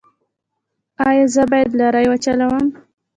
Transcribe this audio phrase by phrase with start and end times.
[1.07, 2.65] ایا زه باید لارۍ وچلوم؟